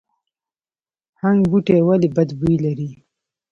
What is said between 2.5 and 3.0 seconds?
لري؟